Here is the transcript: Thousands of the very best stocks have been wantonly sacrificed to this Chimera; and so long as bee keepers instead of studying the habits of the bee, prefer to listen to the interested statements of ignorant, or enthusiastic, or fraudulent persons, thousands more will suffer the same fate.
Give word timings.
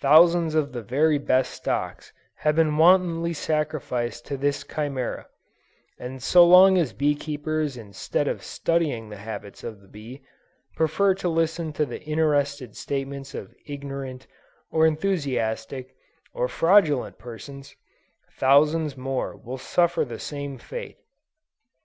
Thousands 0.00 0.54
of 0.54 0.70
the 0.70 0.80
very 0.80 1.18
best 1.18 1.50
stocks 1.52 2.12
have 2.36 2.54
been 2.54 2.76
wantonly 2.76 3.32
sacrificed 3.32 4.24
to 4.26 4.36
this 4.36 4.62
Chimera; 4.62 5.26
and 5.98 6.22
so 6.22 6.46
long 6.46 6.78
as 6.78 6.92
bee 6.92 7.16
keepers 7.16 7.76
instead 7.76 8.28
of 8.28 8.44
studying 8.44 9.08
the 9.08 9.16
habits 9.16 9.64
of 9.64 9.80
the 9.80 9.88
bee, 9.88 10.22
prefer 10.76 11.16
to 11.16 11.28
listen 11.28 11.72
to 11.72 11.84
the 11.84 12.00
interested 12.02 12.76
statements 12.76 13.34
of 13.34 13.52
ignorant, 13.66 14.28
or 14.70 14.86
enthusiastic, 14.86 15.96
or 16.32 16.46
fraudulent 16.46 17.18
persons, 17.18 17.74
thousands 18.30 18.96
more 18.96 19.34
will 19.36 19.58
suffer 19.58 20.04
the 20.04 20.20
same 20.20 20.58
fate. 20.58 20.98